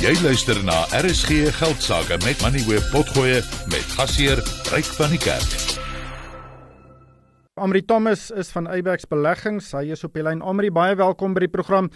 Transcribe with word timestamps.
Jy 0.00 0.14
luister 0.24 0.56
na 0.64 0.86
RSG 0.96 1.50
Geldsaake 1.58 2.16
met 2.24 2.40
Money 2.40 2.62
Web 2.64 2.86
Potgoe 2.88 3.42
met 3.68 3.90
gasheer 3.98 4.40
Ryk 4.72 4.86
van 4.96 5.10
die 5.12 5.18
Kerk. 5.20 5.50
Amri 7.60 7.82
Thomas 7.84 8.30
is 8.32 8.48
van 8.48 8.64
Eyebax 8.64 9.04
Beleggings. 9.10 9.68
Hy 9.76 9.90
is 9.92 10.00
op 10.08 10.16
die 10.16 10.24
lyn. 10.24 10.40
Amri, 10.40 10.70
baie 10.72 10.96
welkom 10.96 11.36
by 11.36 11.42
die 11.44 11.52
program. 11.52 11.90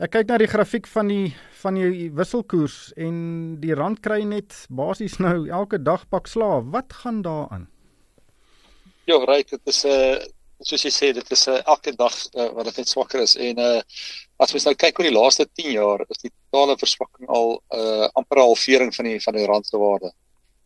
Ek 0.00 0.14
kyk 0.16 0.32
na 0.32 0.38
die 0.40 0.48
grafiek 0.48 0.88
van 0.88 1.12
die 1.12 1.34
van 1.60 1.76
die 1.76 2.08
wisselkoers 2.16 2.94
en 2.96 3.18
die 3.60 3.76
rand 3.76 4.00
kry 4.00 4.22
net 4.24 4.56
basies 4.72 5.18
nou 5.20 5.44
elke 5.44 5.82
dag 5.84 6.08
pak 6.08 6.32
slaaf. 6.32 6.64
Wat 6.72 6.96
gaan 7.02 7.20
daaraan? 7.28 7.68
Ja, 9.04 9.20
Ryk, 9.20 9.52
dit 9.52 9.68
is 9.68 9.84
'n 9.84 9.92
uh 9.92 10.32
soos 10.64 10.84
jy 10.86 10.92
sê 10.92 11.12
dit 11.12 11.30
is 11.30 11.46
'n 11.46 11.60
uh, 11.60 11.62
elke 11.66 11.92
dag 11.92 12.14
uh, 12.32 12.48
wat 12.56 12.64
dit 12.64 12.76
net 12.76 12.88
swakker 12.88 13.20
is 13.20 13.36
en 13.36 13.58
uh 13.58 13.82
as 14.42 14.52
mens 14.52 14.66
nou 14.66 14.74
kyk 14.74 14.98
oor 14.98 15.08
die 15.08 15.14
laaste 15.14 15.46
10 15.46 15.70
jaar 15.76 16.02
is 16.08 16.22
die 16.22 16.30
totale 16.32 16.76
verswakking 16.80 17.28
al 17.28 17.56
uh 17.78 18.08
amper 18.18 18.40
'n 18.40 18.46
halvering 18.48 18.94
van 18.94 19.08
die 19.10 19.20
van 19.20 19.34
die 19.38 19.46
rand 19.46 19.66
se 19.66 19.78
waarde. 19.78 20.10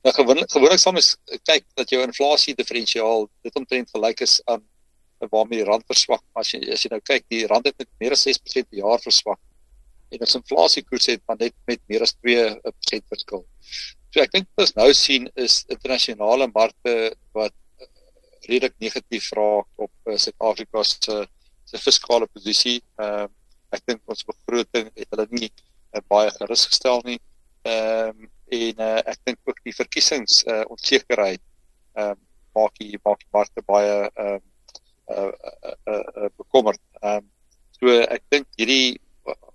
Nou 0.05 0.13
gewoonlik 0.15 0.51
gewoonlik 0.51 0.81
sal 0.81 0.93
mens 0.93 1.17
kyk 1.51 1.65
dat 1.77 1.91
jou 1.91 2.03
inflasie 2.03 2.55
diferensiaal 2.55 3.29
dit 3.43 3.55
omtrent 3.61 3.91
gelyk 3.91 4.21
is 4.21 4.41
aan 4.47 4.65
waarmee 5.19 5.59
die 5.59 5.69
rand 5.69 5.85
verswak. 5.87 6.23
As 6.35 6.53
jy 6.55 6.63
as 6.73 6.85
jy 6.85 6.91
nou 6.93 7.01
kyk, 7.01 7.25
die 7.29 7.47
rand 7.47 7.67
het 7.67 7.77
met 7.79 7.89
meer 8.01 8.13
as 8.13 8.25
6% 8.25 8.71
per 8.71 8.79
jaar 8.79 9.01
verswak. 9.03 9.41
En 10.11 10.21
ons 10.25 10.37
inflasiekoers 10.39 11.07
het 11.07 11.23
maar 11.27 11.37
net 11.41 11.55
met 11.67 11.81
meer 11.89 12.03
as 12.03 12.15
2% 12.25 13.09
verskil. 13.13 13.45
So 14.15 14.23
ek 14.23 14.33
dink 14.33 14.47
wat 14.57 14.69
ons 14.69 14.77
nou 14.79 14.93
sien 14.95 15.29
is 15.37 15.65
internasionale 15.69 16.49
markte 16.55 16.95
wat 17.37 17.53
redelik 18.49 18.79
negatief 18.81 19.33
raak 19.37 19.69
op 19.77 19.93
uh, 20.07 20.17
Suid-Afrika 20.17 20.85
se 20.85 21.27
se 21.69 21.77
fiskale 21.77 22.27
posisie. 22.33 22.79
Ehm 22.97 23.27
uh, 23.27 23.35
ek 23.77 23.85
dink 23.87 24.03
ons 24.07 24.27
begroting 24.29 24.91
het 24.95 25.09
hulle 25.13 25.27
nie 25.31 25.51
uh, 25.51 26.03
baie 26.09 26.31
gerus 26.37 26.67
gestel 26.71 27.03
nie. 27.05 27.19
Ehm 27.69 28.15
um, 28.15 28.29
en 28.49 28.79
uh, 28.81 29.01
ek 29.13 29.19
dink 29.29 29.39
ook 29.45 29.59
die 29.67 29.75
verkiesings 29.77 30.41
uh, 30.49 30.63
onsekerheid 30.73 31.43
ehm 31.99 32.15
um, 32.15 32.21
maak 32.57 32.79
die 32.81 32.97
maak 33.05 33.21
die 33.21 33.33
markte 33.37 33.65
baie 33.67 33.99
ehm 34.07 34.39
um, 34.39 34.45
uh, 35.13 35.33
uh, 35.51 35.75
uh, 35.93 36.05
uh, 36.25 36.31
bekommerd. 36.41 36.81
Ehm 37.03 37.21
um, 37.21 37.29
so 37.79 37.93
ek 38.17 38.25
dink 38.33 38.49
hierdie 38.57 38.97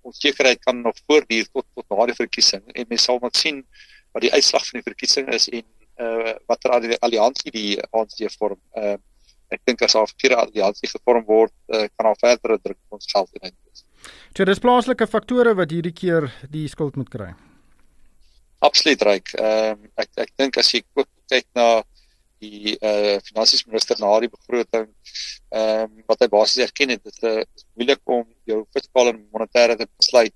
onsekerheid 0.03 0.61
kan 0.63 0.81
nog 0.81 0.97
voortduur 1.07 1.47
tot 1.51 1.65
tot 1.73 1.89
na 1.89 2.05
die 2.11 2.19
verkiesing 2.19 2.63
en 2.73 2.89
mens 2.89 3.07
sal 3.09 3.19
moet 3.23 3.39
sien 3.39 3.63
wat 4.13 4.23
die 4.25 4.33
uitslag 4.33 4.65
van 4.67 4.79
die 4.79 4.87
verkiesing 4.89 5.31
is 5.33 5.49
en 5.49 5.65
uh, 5.97 6.35
watter 6.47 6.75
alliansie 6.99 7.53
die 7.53 7.71
ANC 7.91 8.21
vorm. 8.37 8.59
Uh, 8.77 8.97
ek 9.53 9.61
dink 9.69 9.81
as 9.85 9.93
daar 9.93 10.07
'n 10.07 10.19
vierde 10.21 10.37
alliansie 10.41 10.89
gevorm 10.89 11.25
word, 11.25 11.53
uh, 11.69 11.85
kan 11.95 12.09
daar 12.09 12.21
verdere 12.21 12.59
druk 12.61 12.77
op 12.85 12.99
ons 12.99 13.11
geld 13.11 13.29
in 13.41 13.55
wees. 13.65 13.85
So 14.35 14.45
dis 14.45 14.59
plaaslike 14.59 15.07
faktore 15.07 15.55
wat 15.55 15.71
hierdie 15.71 15.93
keer 15.95 16.29
die 16.51 16.67
skuld 16.67 16.95
moet 16.99 17.09
kry. 17.13 17.33
Absoluut 18.63 19.01
reg. 19.01 19.33
Ehm 19.39 19.79
uh, 19.79 19.89
ek 20.03 20.09
ek 20.25 20.31
dink 20.37 20.57
as 20.57 20.71
jy 20.73 20.83
kyk 21.29 21.47
na 21.57 21.83
die 22.43 22.77
eh 22.81 23.15
uh, 23.15 23.19
finansies 23.27 23.65
minister 23.67 23.99
na 23.99 24.11
die 24.23 24.31
begroting 24.31 24.87
ehm 25.51 25.83
um, 25.83 26.03
wat 26.07 26.23
hy 26.23 26.29
basies 26.31 26.65
erken 26.67 26.93
het 26.95 27.03
dit 27.03 27.27
is 27.29 27.65
moeilik 27.75 28.01
om 28.17 28.25
jou 28.49 28.63
fiskale 28.75 29.13
en 29.13 29.21
monetêre 29.35 29.77
te 29.79 29.87
besluit 29.97 30.35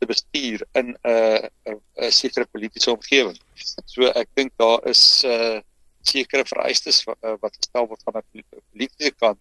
te 0.00 0.08
bestuur 0.10 0.64
in 0.80 0.94
'n 0.94 0.96
uh, 1.10 1.48
'n 1.72 1.80
'n 2.06 2.10
sekere 2.20 2.46
politieke 2.52 2.90
omgewing. 2.90 3.38
So 3.86 4.10
ek 4.22 4.28
dink 4.34 4.52
daar 4.58 4.80
is 4.90 5.24
'n 5.24 5.30
uh, 5.30 5.60
sekere 6.02 6.44
vereistes 6.44 7.04
uh, 7.06 7.36
wat 7.40 7.56
gestel 7.60 7.88
word 7.88 8.02
van 8.04 8.18
'n 8.18 8.44
politieke 8.72 9.14
kant 9.18 9.40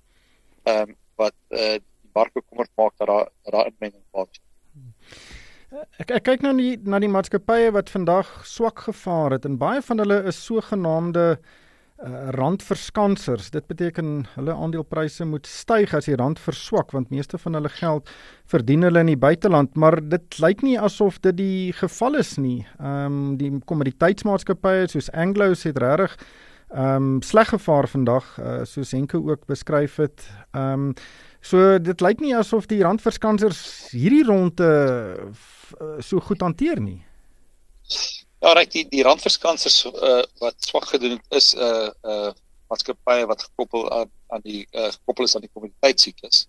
ehm 0.66 0.89
um, 0.89 0.95
wat 1.16 1.35
uh, 1.49 1.77
die 1.77 1.92
mark 2.16 2.33
bekommerd 2.33 2.72
maak 2.80 2.97
dat 2.97 3.08
daar 3.08 3.30
daar 3.52 3.72
inmenging 3.72 4.03
plaasvind. 4.11 4.42
Ek 5.97 6.11
ek 6.14 6.23
kyk 6.28 6.44
nou 6.45 6.53
nie 6.53 6.78
na 6.86 7.00
die 7.02 7.09
maatskappye 7.09 7.72
wat 7.73 7.89
vandag 7.89 8.30
swak 8.45 8.86
gevaar 8.88 9.38
het 9.38 9.45
en 9.50 9.58
baie 9.58 9.81
van 9.81 10.03
hulle 10.03 10.19
is 10.30 10.38
sogenaamde 10.45 11.25
uh, 11.34 12.30
randverskansers. 12.38 13.50
Dit 13.56 13.66
beteken 13.72 14.28
hulle 14.35 14.53
aandelepryse 14.53 15.25
moet 15.25 15.50
styg 15.50 15.96
as 15.97 16.06
die 16.09 16.18
rand 16.19 16.41
verswak 16.41 16.94
want 16.94 17.09
meeste 17.13 17.40
van 17.41 17.57
hulle 17.57 17.73
geld 17.73 18.12
verdien 18.53 18.85
hulle 18.85 19.02
in 19.02 19.13
die 19.16 19.19
buiteland, 19.19 19.73
maar 19.73 19.97
dit 19.97 20.40
lyk 20.44 20.62
nie 20.62 20.78
asof 20.78 21.18
dit 21.25 21.38
die 21.41 21.73
geval 21.79 22.22
is 22.22 22.38
nie. 22.38 22.62
Ehm 22.78 23.06
um, 23.09 23.38
die 23.41 23.52
kommoditeitsmaatskappye 23.66 24.90
soos 24.94 25.09
Anglo's 25.13 25.66
het 25.66 25.81
regtig 25.81 26.18
ehm 26.73 27.18
um, 27.18 27.22
sleg 27.22 27.50
gevaar 27.53 27.88
vandag 27.88 28.25
uh, 28.40 28.62
soos 28.66 28.94
Henke 28.94 29.18
ook 29.18 29.46
beskryf 29.50 29.97
het. 30.02 30.29
Ehm 30.53 30.90
um, 30.90 30.96
so 31.43 31.77
dit 31.79 32.01
lyk 32.01 32.21
nie 32.23 32.35
asof 32.35 32.67
die 32.71 32.81
randverskansers 32.83 33.63
hierdie 33.91 34.23
ronde 34.27 34.69
uh, 35.19 35.99
so 35.99 36.19
goed 36.23 36.41
hanteer 36.41 36.79
nie. 36.79 37.01
Ja, 38.43 38.53
reg 38.55 38.71
die 38.71 38.85
die 38.91 39.03
randverskansers 39.03 39.83
uh, 39.91 40.23
wat 40.43 40.55
swak 40.63 40.87
gedoen 40.91 41.19
is 41.29 41.53
'n 41.55 41.59
uh, 41.59 41.91
uh 42.03 42.31
maatskappye 42.71 43.27
wat 43.29 43.43
gekoppel 43.43 43.85
aan 43.91 44.09
aan 44.33 44.41
die 44.43 44.65
uh, 44.71 44.89
gekoppel 44.91 45.27
is 45.27 45.35
aan 45.35 45.45
die 45.45 45.53
kommoditeitsiklus. 45.53 46.47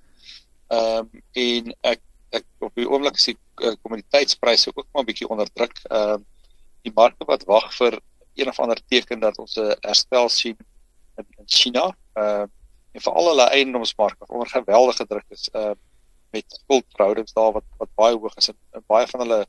Ehm 0.72 1.10
um, 1.10 1.22
en 1.32 1.74
ek 1.92 2.00
ek 2.34 2.46
op 2.66 2.74
die 2.74 2.88
oomblik 2.88 3.18
sien 3.20 3.38
uh, 3.62 3.74
kommoditeitspryse 3.82 4.72
ook 4.74 4.86
maar 4.92 5.02
'n 5.02 5.10
bietjie 5.10 5.28
onder 5.28 5.50
druk. 5.52 5.76
Ehm 5.90 6.14
uh, 6.14 6.20
die 6.82 6.92
markte 6.94 7.24
wat 7.24 7.44
wag 7.48 7.70
vir 7.74 8.00
een 8.34 8.48
of 8.48 8.58
ander 8.60 8.80
teken 8.88 9.20
dat 9.20 9.38
ons 9.38 9.56
'n 9.56 9.76
herstel 9.80 10.28
sien 10.28 10.56
in, 11.16 11.26
in 11.38 11.46
China. 11.46 11.84
Ehm 12.14 12.42
uh, 12.42 12.46
en 12.94 13.02
vir 13.02 13.18
al 13.18 13.28
hulle 13.32 13.48
eiendomsmark 13.58 14.18
wat 14.22 14.30
onder 14.30 14.50
geweldige 14.50 15.06
druk 15.10 15.36
is 15.36 15.48
uh 15.52 15.74
met 16.34 16.56
skuldverhoudings 16.60 17.32
daar 17.32 17.52
wat 17.54 17.66
wat 17.78 17.90
baie 17.94 18.16
hoog 18.16 18.34
is 18.40 18.48
en, 18.50 18.58
en 18.74 18.84
baie 18.90 19.06
van 19.10 19.22
hulle 19.24 19.40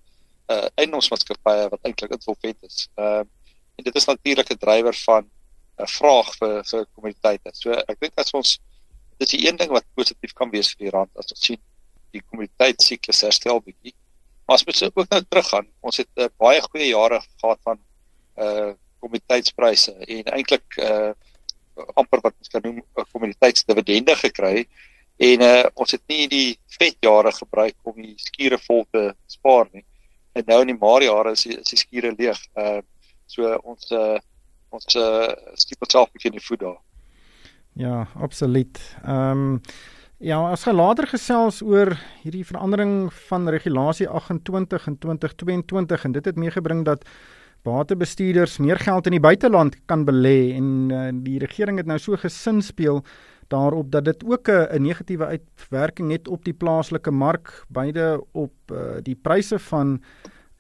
uh 0.54 0.68
eiendomsmaatskappye 0.82 1.70
wat 1.74 1.88
eintlik 1.90 2.14
insolvent 2.18 2.70
is. 2.70 2.88
Ehm 2.96 3.26
uh, 3.26 3.34
en 3.76 3.84
dit 3.84 3.96
is 3.96 4.06
natuurlik 4.06 4.52
'n 4.54 4.58
drywer 4.58 4.96
van 5.06 5.24
'n 5.24 5.84
uh, 5.84 5.88
vraag 5.98 6.30
vir 6.40 6.64
vir 6.70 6.86
kommoditeite. 6.94 7.50
So 7.54 7.72
ek 7.72 8.00
dink 8.00 8.14
as 8.24 8.34
ons 8.34 8.60
dis 9.18 9.30
die 9.30 9.48
een 9.48 9.58
ding 9.58 9.72
wat 9.72 9.86
positief 9.96 10.34
kan 10.34 10.50
wees 10.52 10.72
vir 10.74 10.86
die 10.86 10.94
rand 10.98 11.12
as 11.18 11.32
ons 11.32 11.46
sien 11.50 11.62
die 12.12 12.22
kommoditeitsiklus 12.22 13.22
herstel 13.22 13.62
bietjie. 13.62 13.96
Maar 14.46 14.56
as 14.56 14.66
ons 14.66 14.84
ook 14.84 15.10
nou 15.10 15.22
teruggaan, 15.30 15.68
ons 15.82 15.98
het 15.98 16.10
uh, 16.16 16.30
baie 16.38 16.62
goeie 16.62 16.88
jare 16.88 17.22
gehad 17.42 17.60
van 17.64 17.80
uh 18.38 18.74
kommoditeitspryse 19.00 19.92
en 19.94 20.30
eintlik 20.38 20.78
uh 20.82 21.14
amper 21.96 22.22
wat 22.24 22.34
ons 22.40 22.52
kan 22.52 22.62
noem 22.64 22.82
'n 22.82 23.10
kommoditeitsdividende 23.12 24.16
gekry 24.16 24.68
en 25.18 25.42
uh 25.42 25.64
ons 25.74 25.92
het 25.92 26.02
nie 26.08 26.28
die 26.28 26.60
vet 26.80 26.98
jare 27.00 27.32
gebruik 27.32 27.76
om 27.84 27.96
die 28.02 28.16
skure 28.18 28.58
vol 28.68 28.86
te 28.92 29.14
spaar 29.28 29.68
nie 29.72 29.86
en 30.36 30.44
nou 30.46 30.62
in 30.62 30.74
die 30.74 30.80
maar 30.80 31.04
jare 31.04 31.34
is 31.36 31.46
die, 31.48 31.58
die 31.64 31.80
skure 31.80 32.14
leeg. 32.18 32.40
Ehm 32.56 32.82
uh, 32.82 32.84
so 33.26 33.50
ons 33.66 33.90
uh, 33.96 34.18
ons 34.76 34.98
uh, 35.02 35.32
skiep 35.58 35.88
self 35.90 36.12
bietjie 36.14 36.30
in 36.30 36.38
die 36.38 36.46
voet 36.46 36.62
daar. 36.62 36.82
Ja, 37.80 38.08
absoluut. 38.22 38.82
Ehm 39.04 39.46
um, 39.46 39.62
ja, 40.24 40.38
as 40.52 40.64
jy 40.64 40.72
later 40.72 41.08
gesels 41.12 41.62
oor 41.62 41.92
hierdie 42.24 42.46
verandering 42.48 43.10
van 43.28 43.50
regulasie 43.52 44.08
28 44.08 44.88
in 44.88 45.00
2022 45.04 46.06
en 46.08 46.16
dit 46.16 46.30
het 46.30 46.40
meegebring 46.40 46.86
dat 46.88 47.04
batebestuurders 47.66 48.60
meer 48.62 48.80
geld 48.82 49.10
in 49.10 49.18
die 49.18 49.24
buiteland 49.24 49.78
kan 49.90 50.06
belê 50.06 50.54
en 50.56 50.68
uh, 50.92 51.08
die 51.26 51.40
regering 51.42 51.82
het 51.82 51.90
nou 51.90 51.98
so 52.02 52.18
gesin 52.22 52.62
speel 52.62 53.02
daarop 53.54 53.92
dat 53.92 54.06
dit 54.06 54.24
ook 54.26 54.50
'n 54.50 54.82
negatiewe 54.82 55.26
uitwerking 55.26 56.12
het 56.12 56.28
op 56.28 56.46
die 56.46 56.54
plaaslike 56.54 57.12
mark, 57.12 57.66
beide 57.70 58.24
op 58.32 58.54
uh, 58.72 58.98
die 59.02 59.16
pryse 59.16 59.60
van 59.60 60.00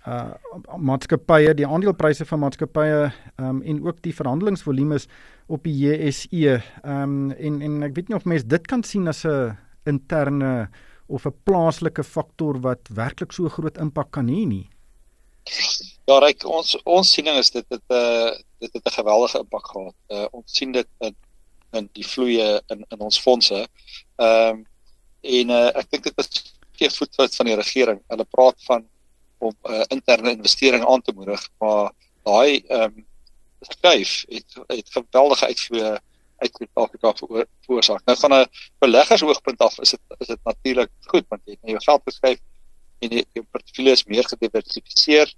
uh 0.07 0.33
maatskappye, 0.77 1.53
die 1.53 1.67
aandelepryse 1.67 2.25
van 2.25 2.39
maatskappye 2.39 3.11
um 3.41 3.61
en 3.61 3.79
ook 3.85 4.01
die 4.01 4.13
verhandelingsvolumes 4.13 5.07
op 5.47 5.63
die 5.63 5.73
JSE. 5.73 6.61
Um 6.85 7.31
en 7.31 7.61
en 7.61 7.83
ek 7.83 7.95
weet 7.95 8.07
nie 8.07 8.17
of 8.17 8.25
mense 8.25 8.47
dit 8.47 8.67
kan 8.67 8.83
sien 8.83 9.07
as 9.07 9.25
'n 9.25 9.57
interne 9.85 10.69
of 11.07 11.25
'n 11.25 11.33
plaaslike 11.43 12.03
faktor 12.03 12.61
wat 12.61 12.89
werklik 12.93 13.31
so 13.31 13.49
groot 13.49 13.77
impak 13.77 14.11
kan 14.11 14.27
hê 14.27 14.45
nie. 14.45 14.69
Ja, 16.05 16.17
reik, 16.21 16.43
ons 16.49 16.73
ons 16.89 17.11
siening 17.11 17.37
is 17.37 17.51
dit 17.53 17.65
dit 17.69 17.81
'n 17.89 17.95
uh, 17.95 18.31
dit 18.63 18.73
het 18.73 18.85
'n 18.85 18.97
geweldige 18.97 19.39
impak 19.39 19.67
gehad. 19.67 19.95
Uh, 20.09 20.27
ons 20.31 20.55
sien 20.57 20.71
dit 20.71 20.87
in 20.99 21.15
in 21.73 21.89
die 21.93 22.07
vloeye 22.07 22.61
in 22.73 22.85
in 22.89 22.99
ons 22.99 23.19
fondse. 23.19 23.67
Ehm 24.15 24.49
um, 24.49 24.65
en 25.21 25.49
uh, 25.49 25.69
ek 25.81 25.89
dink 25.91 26.03
dit 26.03 26.17
is 26.23 26.53
geen 26.77 26.91
voetfout 26.91 27.35
van 27.35 27.45
die 27.45 27.55
regering. 27.55 28.01
Hulle 28.07 28.25
praat 28.25 28.63
van 28.69 28.87
om 29.37 29.53
uh, 29.63 29.83
interne 29.87 30.31
investering 30.31 30.85
aan 30.85 31.01
te 31.01 31.13
moedig, 31.13 31.49
maar 31.59 31.91
daai 32.23 32.63
ehm 32.67 32.81
um, 32.81 33.05
skuif 33.61 34.25
het 34.29 34.57
het 34.67 34.89
geweldige 34.97 35.45
uitvoer 35.45 35.99
uit 36.37 36.51
Suid-Afrika 36.57 37.13
veroorsaak. 37.65 38.05
Nou 38.05 38.17
van 38.17 38.33
'n 38.33 38.45
beleggersoogpunt 38.79 39.59
af 39.59 39.79
is 39.79 39.89
dit 39.89 40.01
is 40.17 40.27
dit 40.27 40.43
natuurlik 40.43 40.91
goed 41.05 41.25
want 41.27 41.41
jy 41.45 41.57
het 41.61 41.69
jou 41.69 41.83
geld 41.83 42.01
geskuif 42.05 42.39
en 43.05 43.15
jy 43.17 43.23
jou 43.37 43.45
portefeulje 43.51 43.95
is 43.99 44.05
meer 44.11 44.27
gediversifiseer. 44.33 45.31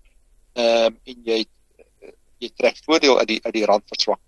Ehm 0.57 0.91
um, 0.91 0.99
en 1.13 1.23
jy 1.31 1.39
jy 2.43 2.49
trek 2.53 2.77
voordeel 2.85 3.19
uit 3.21 3.29
die 3.33 3.39
uit 3.43 3.55
die 3.59 3.65
rand 3.69 3.85
verswak. 3.93 4.21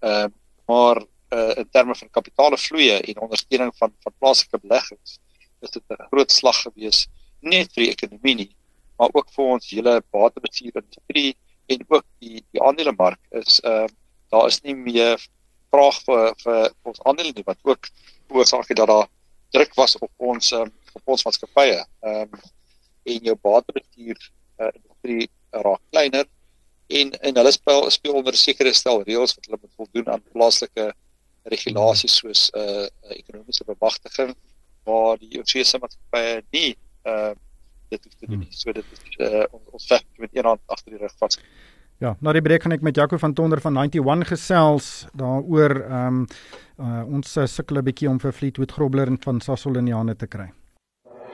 Ehm 0.00 0.28
um, 0.28 0.34
maar 0.68 1.00
uh, 1.32 1.54
in 1.56 1.68
terme 1.72 1.94
van 1.96 2.10
kapitaalvloeye 2.10 3.00
en 3.00 3.24
ondersteuning 3.26 3.72
van 3.76 3.94
van 4.04 4.14
plaaslike 4.18 4.60
beleggings 4.64 5.18
is 5.64 5.70
dit 5.70 5.82
'n 5.90 6.08
groot 6.10 6.32
slag 6.32 6.62
gewees 6.62 7.06
net 7.40 7.72
vir 7.72 7.84
die 7.84 7.92
ekonomie 7.92 8.34
nie 8.34 8.52
maar 8.98 9.10
ook 9.12 9.30
vir 9.36 9.44
ons 9.54 9.70
hele 9.70 9.94
batebestuur 10.10 10.76
industrie 10.82 11.36
en 11.66 11.84
ook 11.88 12.04
die 12.18 12.44
die 12.52 12.62
aandelemark 12.62 13.20
is 13.30 13.60
ehm 13.60 13.84
uh, 13.84 13.96
daar 14.30 14.46
is 14.46 14.60
nie 14.62 14.74
meer 14.74 15.16
vraag 15.72 16.02
vir 16.04 16.34
vir 16.44 16.72
ons 16.82 17.00
aandele 17.08 17.32
nie 17.34 17.46
wat 17.46 17.58
ook 17.62 17.88
oorsaak 18.28 18.68
het 18.68 18.76
dat 18.76 18.88
daar 18.92 19.08
druk 19.56 19.74
was 19.74 19.96
op 19.96 20.10
ons 20.16 20.52
um, 20.52 20.72
op 20.92 21.14
ons 21.14 21.24
maatskappye. 21.24 21.84
Ehm 22.04 22.28
um, 22.28 22.40
en 23.14 23.30
jou 23.30 23.36
batebestuur 23.48 24.18
uh, 24.18 24.70
industrie 24.74 25.28
raak 25.66 25.82
kleiner 25.90 26.26
en 27.00 27.12
en 27.28 27.40
hulle 27.40 27.52
speel 27.52 27.90
speel 27.90 28.20
onder 28.20 28.36
sekere 28.36 28.72
stel 28.76 29.02
reëls 29.08 29.36
wat 29.36 29.48
hulle 29.48 29.60
moet 29.62 29.76
voldoen 29.80 30.12
aan 30.14 30.24
plaaslike 30.32 30.92
regulasies 31.54 32.20
soos 32.22 32.50
'n 32.52 32.60
uh, 32.60 33.16
ekonomiese 33.16 33.64
bemagtiging 33.64 34.34
waar 34.88 35.18
die 35.18 35.40
Oseane 35.40 35.82
maatskappye 35.84 36.42
nie 36.52 36.72
uh 37.04 37.34
dit 37.88 38.04
hoef 38.04 38.14
te 38.20 38.26
doen 38.26 38.42
nie. 38.44 38.52
So 38.52 38.72
dit 38.72 38.84
is 38.84 39.18
uh, 39.24 39.44
ons 39.50 39.72
ons 39.78 39.86
veg 39.88 40.04
met 40.20 40.36
een 40.36 40.44
hand 40.44 40.60
agter 40.66 40.92
die 40.92 41.00
rug 41.00 41.14
vas. 41.20 41.38
Ja, 41.98 42.14
na 42.20 42.34
die 42.36 42.42
breek 42.44 42.62
gaan 42.62 42.76
ek 42.76 42.84
met 42.86 42.96
Jaco 42.96 43.18
van 43.18 43.34
Tonder 43.34 43.60
van 43.64 43.78
91 43.80 44.28
gesels 44.34 45.06
daaroor 45.18 45.80
ehm 45.80 46.06
um, 46.06 46.26
uh, 46.78 47.02
ons 47.16 47.32
sukkel 47.32 47.80
'n 47.80 47.84
bietjie 47.84 48.10
om 48.10 48.20
vir 48.20 48.32
Fleetwood 48.32 48.72
Grobler 48.72 49.10
van 49.24 49.40
Sasol 49.40 49.80
in 49.80 49.88
die 49.90 49.96
hande 49.96 50.16
te 50.16 50.26
kry. 50.26 50.50